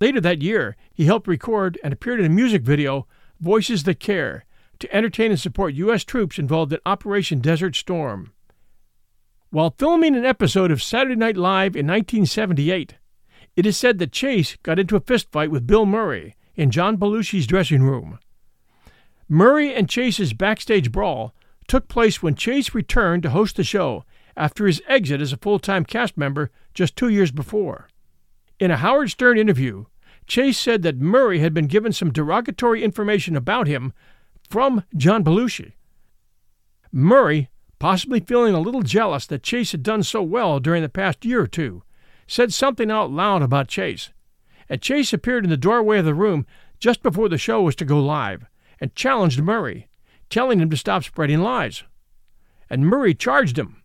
[0.00, 3.06] Later that year, he helped record and appeared in a music video,
[3.38, 4.46] Voices That Care,
[4.78, 6.04] to entertain and support U.S.
[6.04, 8.32] troops involved in Operation Desert Storm.
[9.50, 12.94] While filming an episode of Saturday Night Live in 1978,
[13.56, 17.46] it is said that Chase got into a fistfight with Bill Murray in John Belushi's
[17.46, 18.18] dressing room.
[19.28, 21.34] Murray and Chase's backstage brawl
[21.68, 25.58] took place when Chase returned to host the show after his exit as a full
[25.58, 27.89] time cast member just two years before.
[28.60, 29.86] In a Howard Stern interview,
[30.26, 33.94] Chase said that Murray had been given some derogatory information about him
[34.50, 35.72] from John Belushi.
[36.92, 41.24] Murray possibly feeling a little jealous that Chase had done so well during the past
[41.24, 41.82] year or two,
[42.26, 44.10] said something out loud about Chase.
[44.68, 46.44] And Chase appeared in the doorway of the room
[46.78, 48.44] just before the show was to go live
[48.78, 49.88] and challenged Murray,
[50.28, 51.82] telling him to stop spreading lies.
[52.68, 53.82] And Murray charged him.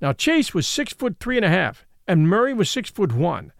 [0.00, 3.52] Now Chase was six foot three and a half, and Murray was six foot one.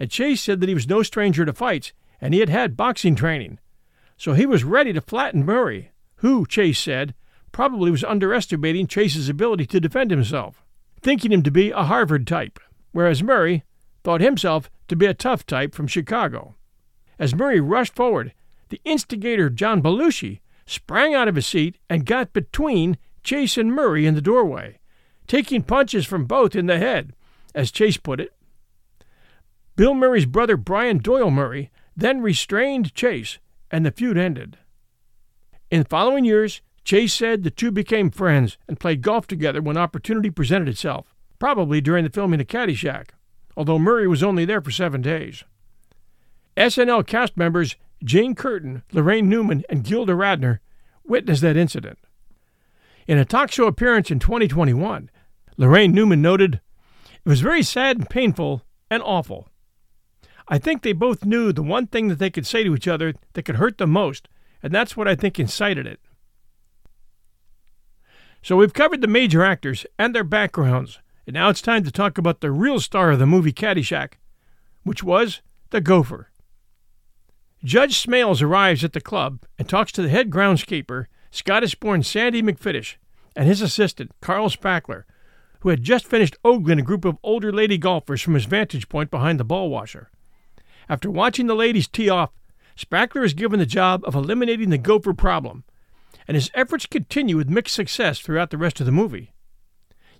[0.00, 3.14] And Chase said that he was no stranger to fights, and he had had boxing
[3.14, 3.58] training.
[4.16, 7.14] So he was ready to flatten Murray, who, Chase said,
[7.52, 10.64] probably was underestimating Chase's ability to defend himself,
[11.02, 12.58] thinking him to be a Harvard type,
[12.92, 13.62] whereas Murray
[14.02, 16.54] thought himself to be a tough type from Chicago.
[17.18, 18.32] As Murray rushed forward,
[18.70, 24.06] the instigator, John Belushi, sprang out of his seat and got between Chase and Murray
[24.06, 24.78] in the doorway,
[25.26, 27.12] taking punches from both in the head,
[27.54, 28.32] as Chase put it.
[29.80, 33.38] Bill Murray's brother, Brian Doyle Murray, then restrained Chase,
[33.70, 34.58] and the feud ended.
[35.70, 40.28] In following years, Chase said the two became friends and played golf together when opportunity
[40.28, 43.12] presented itself, probably during the filming of Caddyshack,
[43.56, 45.44] although Murray was only there for seven days.
[46.58, 50.58] SNL cast members Jane Curtin, Laraine Newman, and Gilda Radner
[51.04, 51.98] witnessed that incident.
[53.06, 55.08] In a talk show appearance in 2021,
[55.56, 56.60] Laraine Newman noted,
[57.24, 59.49] It was very sad and painful and awful.
[60.52, 63.14] I think they both knew the one thing that they could say to each other
[63.34, 64.28] that could hurt them most,
[64.62, 66.00] and that's what I think incited it.
[68.42, 72.18] So we've covered the major actors and their backgrounds, and now it's time to talk
[72.18, 74.14] about the real star of the movie Caddyshack,
[74.82, 76.30] which was the Gopher.
[77.62, 82.42] Judge Smails arrives at the club and talks to the head groundskeeper, Scottish born Sandy
[82.42, 82.96] McFiddish,
[83.36, 85.04] and his assistant, Carl Spackler,
[85.60, 89.12] who had just finished ogling a group of older lady golfers from his vantage point
[89.12, 90.10] behind the ball washer.
[90.88, 92.30] After watching the ladies tee off,
[92.76, 95.64] Spackler is given the job of eliminating the gopher problem
[96.30, 99.32] and his efforts continue with mixed success throughout the rest of the movie.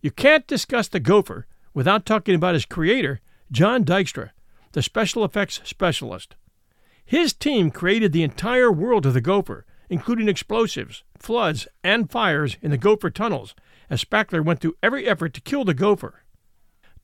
[0.03, 3.21] You can't discuss the Gopher without talking about his creator,
[3.53, 4.31] John Dykstra,
[4.73, 6.35] the special effects specialist.
[7.05, 12.73] His team created the entire world of the Gopher, including explosives, floods, and fires in
[12.73, 13.55] the Gopher tunnels,
[13.89, 16.25] as Spackler went through every effort to kill the Gopher.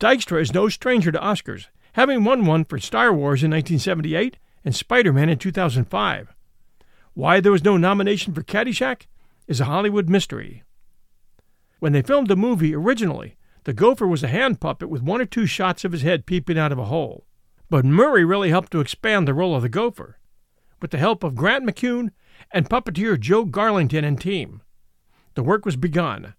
[0.00, 1.66] Dykstra is no stranger to Oscars,
[1.96, 6.34] having won one for Star Wars in 1978 and Spider Man in 2005.
[7.14, 9.06] Why there was no nomination for Caddyshack
[9.48, 10.62] is a Hollywood mystery.
[11.78, 15.24] When they filmed the movie originally, the gopher was a hand puppet with one or
[15.24, 17.24] two shots of his head peeping out of a hole.
[17.70, 20.18] But Murray really helped to expand the role of the gopher,
[20.82, 22.10] with the help of Grant McCune
[22.52, 24.60] and puppeteer Joe Garlington and team.
[25.32, 26.34] The work was begun.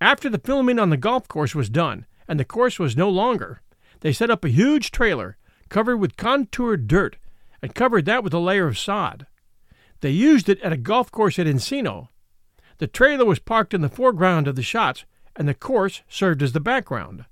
[0.00, 3.62] After the filming on the golf course was done, and the course was no longer,
[4.00, 5.36] they set up a huge trailer
[5.68, 7.16] covered with contoured dirt
[7.62, 9.26] and covered that with a layer of sod.
[10.00, 12.08] They used it at a golf course at Encino.
[12.78, 16.52] The trailer was parked in the foreground of the shots, and the course served as
[16.52, 17.24] the background.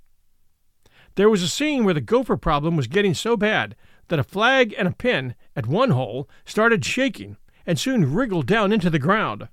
[1.16, 3.76] There was a scene where the gopher problem was getting so bad
[4.08, 7.36] that a flag and a pin at one hole started shaking,
[7.66, 9.48] and soon wriggled down into the ground.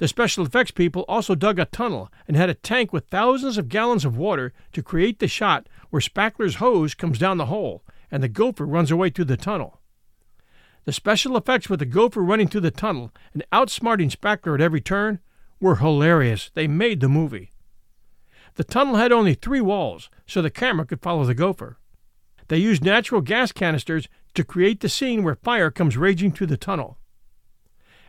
[0.00, 3.68] The special effects people also dug a tunnel and had a tank with thousands of
[3.68, 8.22] gallons of water to create the shot where Spackler's hose comes down the hole and
[8.22, 9.78] the gopher runs away through the tunnel.
[10.86, 14.80] The special effects with the gopher running through the tunnel and outsmarting Spackler at every
[14.80, 15.18] turn
[15.60, 16.50] were hilarious.
[16.54, 17.50] They made the movie.
[18.54, 21.76] The tunnel had only three walls, so the camera could follow the gopher.
[22.48, 26.56] They used natural gas canisters to create the scene where fire comes raging through the
[26.56, 26.96] tunnel.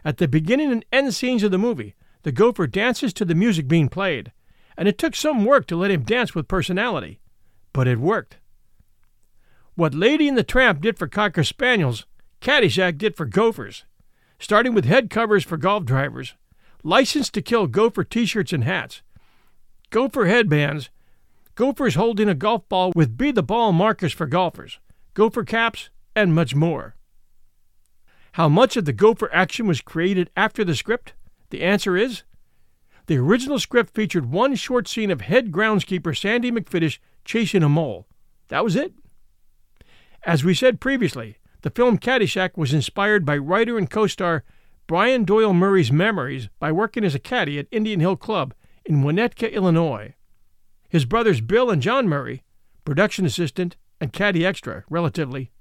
[0.03, 3.67] At the beginning and end scenes of the movie, the gopher dances to the music
[3.67, 4.31] being played,
[4.77, 7.19] and it took some work to let him dance with personality,
[7.73, 8.37] but it worked.
[9.75, 12.05] What Lady and the Tramp did for Cocker Spaniels,
[12.41, 13.85] Caddyshack did for gophers,
[14.39, 16.35] starting with head covers for golf drivers,
[16.83, 19.01] license to kill gopher t shirts and hats,
[19.91, 20.89] gopher headbands,
[21.55, 24.79] gophers holding a golf ball with Be the Ball markers for golfers,
[25.13, 26.95] gopher caps, and much more.
[28.36, 31.13] How much of the gopher action was created after the script?
[31.49, 32.23] The answer is
[33.07, 38.07] the original script featured one short scene of head groundskeeper Sandy McFiddish chasing a mole.
[38.47, 38.93] That was it.
[40.23, 44.45] As we said previously, the film Caddyshack was inspired by writer and co star
[44.88, 48.53] Brian Doyle Murray's memories by working as a caddy at Indian Hill Club
[48.86, 50.15] in Winnetka, Illinois.
[50.88, 52.43] His brothers Bill and John Murray,
[52.86, 55.51] production assistant and caddy extra, relatively,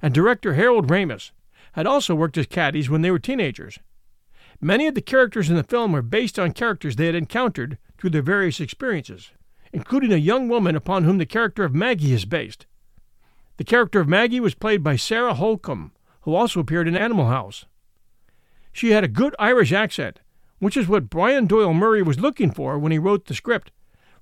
[0.00, 1.32] and director Harold Ramis,
[1.72, 3.78] had also worked as caddies when they were teenagers.
[4.60, 8.10] Many of the characters in the film were based on characters they had encountered through
[8.10, 9.30] their various experiences,
[9.72, 12.66] including a young woman upon whom the character of Maggie is based.
[13.56, 15.92] The character of Maggie was played by Sarah Holcomb,
[16.22, 17.66] who also appeared in Animal House.
[18.72, 20.20] She had a good Irish accent,
[20.58, 23.70] which is what Brian Doyle Murray was looking for when he wrote the script,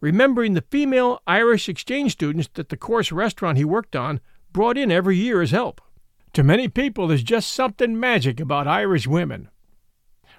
[0.00, 4.20] remembering the female Irish exchange students that the course restaurant he worked on
[4.52, 5.80] brought in every year as help.
[6.34, 9.48] To many people, there's just something magic about Irish women.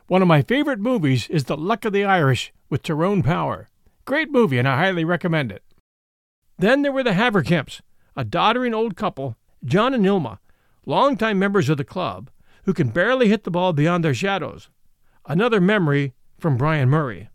[0.07, 3.69] One of my favorite movies is The Luck of the Irish with Tyrone Power.
[4.05, 5.63] Great movie, and I highly recommend it.
[6.57, 7.81] Then there were the Haverkamps,
[8.15, 10.39] a doddering old couple, John and Ilma,
[10.85, 12.29] longtime members of the club,
[12.63, 14.69] who can barely hit the ball beyond their shadows.
[15.25, 17.29] Another memory from Brian Murray.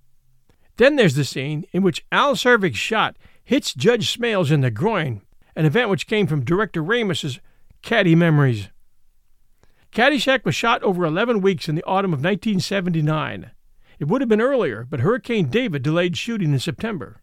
[0.76, 5.22] Then there's the scene in which Al Czervik's shot hits Judge Smails in the groin,
[5.54, 7.38] an event which came from director Ramis's
[7.84, 8.70] Caddy Memories.
[9.92, 13.50] Caddyshack was shot over 11 weeks in the autumn of 1979.
[13.98, 17.20] It would have been earlier, but Hurricane David delayed shooting in September.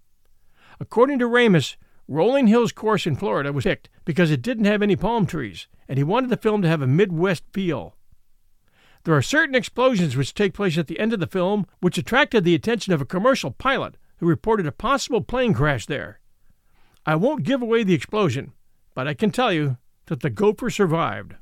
[0.80, 4.95] According to Ramis, Rolling Hills course in Florida was picked because it didn't have any
[4.95, 7.95] palm trees, and he wanted the film to have a Midwest feel.
[9.03, 12.43] There are certain explosions which take place at the end of the film which attracted
[12.43, 16.20] the attention of a commercial pilot who reported a possible plane crash there.
[17.03, 18.53] I won't give away the explosion,
[18.93, 19.78] but I can tell you
[20.08, 21.36] that the gopher survived.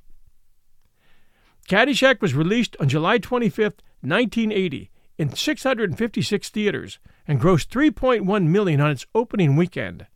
[1.67, 8.89] Caddyshack was released on July 25, 1980, in 656 theaters and grossed 3.1 million on
[8.89, 10.07] its opening weekend.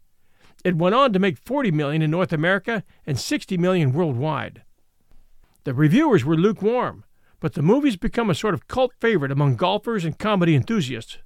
[0.63, 4.63] It went on to make 40 million in North America and 60 million worldwide.
[5.65, 7.03] The reviewers were lukewarm,
[7.39, 11.17] but the movie's become a sort of cult favorite among golfers and comedy enthusiasts.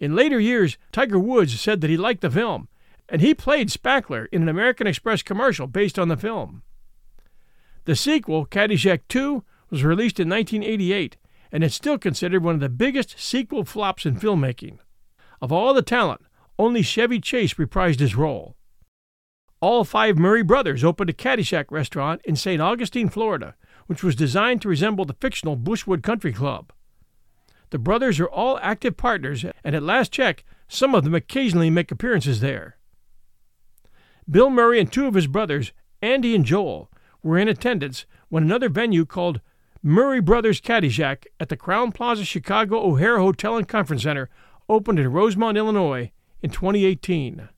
[0.00, 2.68] In later years, Tiger Woods said that he liked the film
[3.08, 6.62] and he played Spackler in an American Express commercial based on the film.
[7.84, 11.16] The sequel, Caddyshack 2, was released in 1988
[11.50, 14.78] and is still considered one of the biggest sequel flops in filmmaking.
[15.40, 16.20] Of all the talent,
[16.58, 18.56] only Chevy Chase reprised his role.
[19.60, 22.60] All five Murray brothers opened a Caddyshack restaurant in St.
[22.60, 23.56] Augustine, Florida,
[23.86, 26.72] which was designed to resemble the fictional Bushwood Country Club.
[27.70, 31.90] The brothers are all active partners, and at last check, some of them occasionally make
[31.90, 32.77] appearances there.
[34.30, 35.72] Bill Murray and two of his brothers,
[36.02, 36.90] Andy and Joel,
[37.22, 39.40] were in attendance when another venue called
[39.82, 44.28] Murray Brothers Caddyshack at the Crowne Plaza Chicago O'Hare Hotel and Conference Center
[44.68, 46.10] opened in Rosemont, Illinois
[46.42, 47.48] in 2018.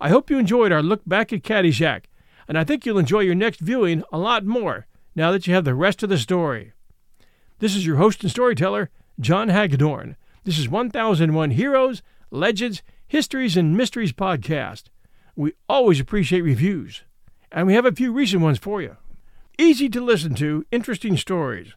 [0.00, 2.04] I hope you enjoyed our look back at Caddyshack,
[2.46, 5.64] and I think you'll enjoy your next viewing a lot more now that you have
[5.64, 6.72] the rest of the story.
[7.60, 10.16] This is your host and storyteller, John Hagedorn.
[10.44, 14.84] This is 1001 Heroes, Legends, Histories, and Mysteries podcast.
[15.40, 17.04] We always appreciate reviews,
[17.50, 18.98] and we have a few recent ones for you.
[19.58, 21.72] Easy to listen to, interesting stories.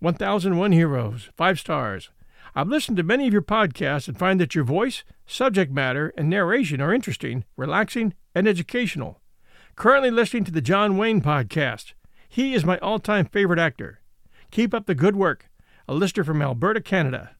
[0.00, 2.10] 1001 Heroes, five stars.
[2.54, 6.28] I've listened to many of your podcasts and find that your voice, subject matter, and
[6.28, 9.22] narration are interesting, relaxing, and educational.
[9.74, 11.94] Currently listening to the John Wayne podcast.
[12.28, 14.02] He is my all time favorite actor.
[14.50, 15.48] Keep up the good work.
[15.88, 17.36] A listener from Alberta, Canada.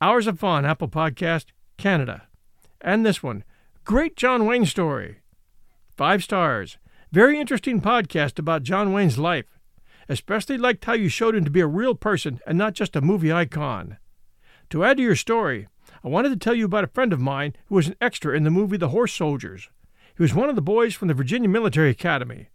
[0.00, 2.26] Hours of Fun, Apple Podcast, Canada.
[2.80, 3.44] And this one,
[3.84, 5.18] Great John Wayne story.
[5.94, 6.78] Five stars.
[7.12, 9.58] Very interesting podcast about John Wayne's life.
[10.08, 13.02] Especially liked how you showed him to be a real person and not just a
[13.02, 13.98] movie icon.
[14.70, 15.68] To add to your story,
[16.02, 18.44] I wanted to tell you about a friend of mine who was an extra in
[18.44, 19.68] the movie The Horse Soldiers.
[20.16, 22.48] He was one of the boys from the Virginia Military Academy.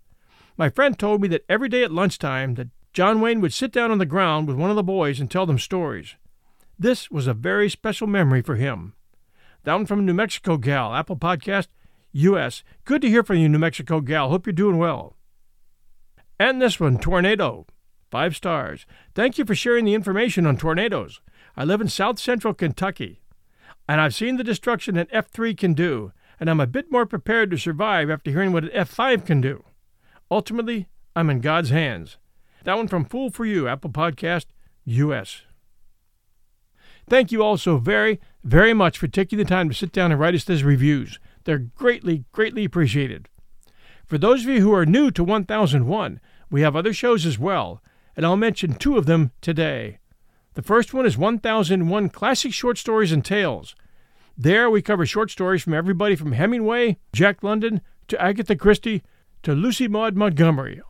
[0.58, 3.92] My friend told me that every day at lunchtime that John Wayne would sit down
[3.92, 6.16] on the ground with one of the boys and tell them stories.
[6.80, 8.96] This was a very special memory for him.
[9.64, 11.68] Down from New Mexico Gal, Apple Podcast,
[12.12, 12.64] U.S.
[12.86, 14.30] Good to hear from you, New Mexico Gal.
[14.30, 15.16] Hope you're doing well.
[16.40, 17.68] And this one, Tornado.
[18.10, 18.86] Five stars.
[19.14, 21.22] Thank you for sharing the information on tornadoes.
[21.56, 23.22] I live in south central Kentucky,
[23.88, 27.52] and I've seen the destruction an F3 can do, and I'm a bit more prepared
[27.52, 29.64] to survive after hearing what an F5 can do.
[30.32, 32.18] Ultimately, I'm in God's hands.
[32.64, 34.46] That one from Fool for You, Apple Podcast,
[34.86, 35.44] U.S.
[37.10, 40.20] Thank you all so very, very much for taking the time to sit down and
[40.20, 41.20] write us these reviews.
[41.44, 43.28] They're greatly, greatly appreciated.
[44.06, 47.82] For those of you who are new to 1001, we have other shows as well,
[48.16, 49.98] and I'll mention two of them today.
[50.54, 53.76] The first one is 1001 Classic Short Stories and Tales.
[54.38, 59.02] There we cover short stories from everybody from Hemingway, Jack London, to Agatha Christie,
[59.42, 60.82] to Lucy Maud Montgomery.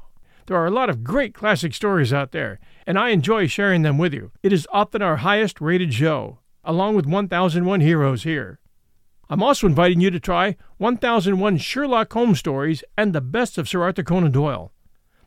[0.50, 4.00] There are a lot of great classic stories out there, and I enjoy sharing them
[4.00, 4.32] with you.
[4.42, 8.60] It is often our highest rated show, along with 1001 Heroes here.
[9.30, 13.84] I'm also inviting you to try 1001 Sherlock Holmes stories and the best of Sir
[13.84, 14.74] Arthur Conan Doyle.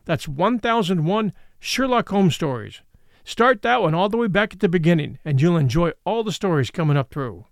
[0.03, 2.81] That's 1001 Sherlock Holmes stories.
[3.23, 6.33] Start that one all the way back at the beginning, and you'll enjoy all the
[6.33, 7.45] stories coming up through.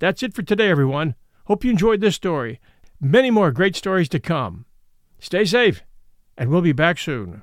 [0.00, 1.14] That's it for today, everyone.
[1.44, 2.58] Hope you enjoyed this story.
[3.00, 4.64] Many more great stories to come.
[5.20, 5.84] Stay safe,
[6.38, 7.42] and we'll be back soon.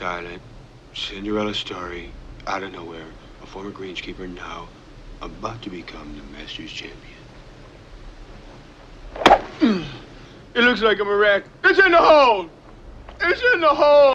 [0.00, 0.40] Silent.
[0.94, 2.10] Cinderella story,
[2.46, 3.04] out of nowhere.
[3.42, 4.66] A former greenskeeper now
[5.20, 6.96] about to become the Masters champion.
[10.54, 11.44] it looks like I'm a wreck.
[11.64, 12.48] It's in the hole!
[13.20, 14.14] It's in the hole!